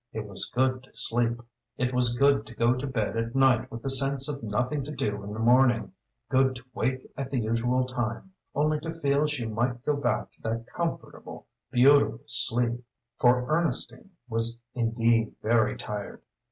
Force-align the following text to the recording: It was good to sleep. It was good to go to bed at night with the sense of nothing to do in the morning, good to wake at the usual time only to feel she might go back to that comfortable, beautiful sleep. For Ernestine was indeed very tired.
It 0.13 0.25
was 0.27 0.49
good 0.49 0.81
to 0.81 0.89
sleep. 0.95 1.39
It 1.77 1.93
was 1.93 2.15
good 2.17 2.47
to 2.47 2.55
go 2.55 2.73
to 2.73 2.87
bed 2.87 3.15
at 3.15 3.35
night 3.35 3.69
with 3.71 3.83
the 3.83 3.89
sense 3.91 4.27
of 4.27 4.41
nothing 4.41 4.83
to 4.85 4.91
do 4.91 5.21
in 5.23 5.31
the 5.31 5.37
morning, 5.37 5.93
good 6.27 6.55
to 6.55 6.63
wake 6.73 7.13
at 7.15 7.29
the 7.29 7.37
usual 7.37 7.83
time 7.85 8.31
only 8.55 8.79
to 8.79 8.99
feel 8.99 9.27
she 9.27 9.45
might 9.45 9.85
go 9.85 9.95
back 9.95 10.31
to 10.31 10.41
that 10.41 10.65
comfortable, 10.65 11.45
beautiful 11.69 12.21
sleep. 12.25 12.83
For 13.19 13.47
Ernestine 13.47 14.09
was 14.27 14.59
indeed 14.73 15.35
very 15.43 15.77
tired. 15.77 16.23